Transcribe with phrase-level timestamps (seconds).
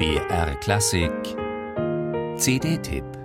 [0.00, 1.36] BR Klassik.
[2.38, 3.19] CD-Tipp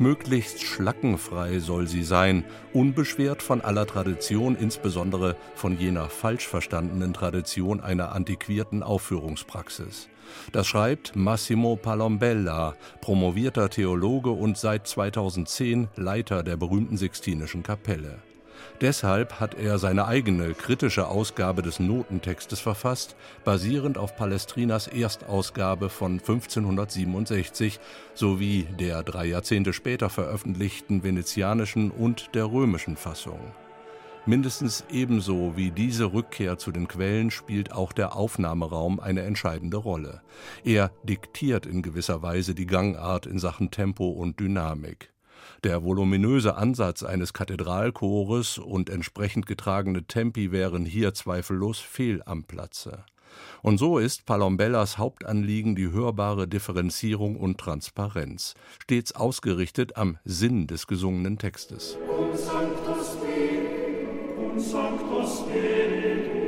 [0.00, 7.82] Möglichst schlackenfrei soll sie sein, unbeschwert von aller Tradition, insbesondere von jener falsch verstandenen Tradition
[7.82, 10.08] einer antiquierten Aufführungspraxis.
[10.52, 18.22] Das schreibt Massimo Palombella, promovierter Theologe und seit 2010 Leiter der berühmten Sixtinischen Kapelle.
[18.80, 26.12] Deshalb hat er seine eigene kritische Ausgabe des Notentextes verfasst, basierend auf Palestrinas Erstausgabe von
[26.12, 27.80] 1567
[28.14, 33.40] sowie der drei Jahrzehnte später veröffentlichten venezianischen und der römischen Fassung.
[34.26, 40.20] Mindestens ebenso wie diese Rückkehr zu den Quellen spielt auch der Aufnahmeraum eine entscheidende Rolle.
[40.62, 45.10] Er diktiert in gewisser Weise die Gangart in Sachen Tempo und Dynamik.
[45.64, 53.04] Der voluminöse Ansatz eines Kathedralchores und entsprechend getragene Tempi wären hier zweifellos fehl am Platze.
[53.62, 60.86] Und so ist Palombellas Hauptanliegen die hörbare Differenzierung und Transparenz, stets ausgerichtet am Sinn des
[60.86, 61.96] gesungenen Textes.
[62.08, 66.39] Und Sanctus Dei, und Sanctus Dei,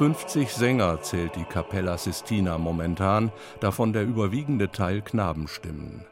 [0.00, 6.06] Fünfzig Sänger zählt die Capella Sistina momentan, davon der überwiegende Teil Knabenstimmen.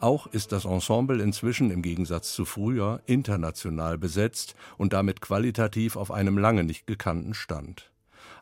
[0.00, 6.10] Auch ist das Ensemble inzwischen im Gegensatz zu früher international besetzt und damit qualitativ auf
[6.10, 7.90] einem lange nicht gekannten Stand.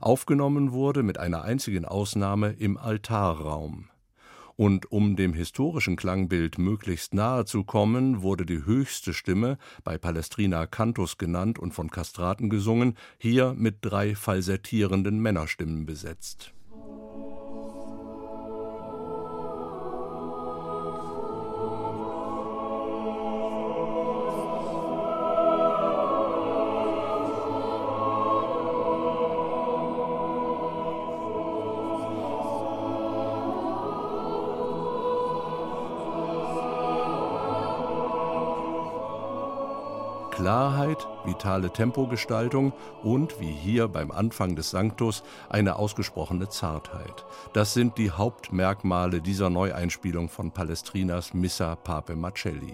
[0.00, 3.89] Aufgenommen wurde mit einer einzigen Ausnahme im Altarraum.
[4.60, 10.66] Und um dem historischen Klangbild möglichst nahe zu kommen, wurde die höchste Stimme, bei Palestrina
[10.66, 16.52] Cantus genannt und von Kastraten gesungen, hier mit drei falsettierenden Männerstimmen besetzt
[40.40, 47.26] Klarheit, vitale Tempogestaltung und, wie hier beim Anfang des Sanctus, eine ausgesprochene Zartheit.
[47.52, 52.72] Das sind die Hauptmerkmale dieser Neueinspielung von Palestrinas Missa Pape Marcelli.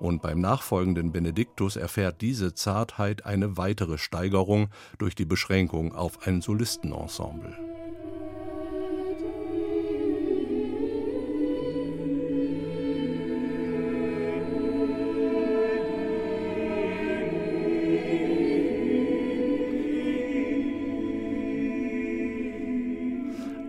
[0.00, 4.68] Und beim nachfolgenden Benediktus erfährt diese Zartheit eine weitere Steigerung
[4.98, 7.71] durch die Beschränkung auf ein Solistenensemble.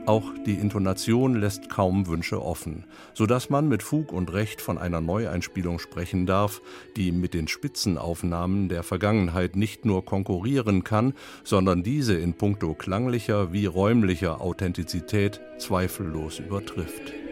[0.06, 2.84] Auch die Intonation lässt kaum Wünsche offen,
[3.14, 6.62] so dass man mit Fug und Recht von einer Neueinspielung sprechen darf,
[6.98, 11.14] die mit den Spitzenaufnahmen der Vergangenheit nicht nur konkurrieren kann,
[11.46, 17.23] sondern diese in puncto klanglicher wie räumlicher Authentizität zweifellos übertrifft.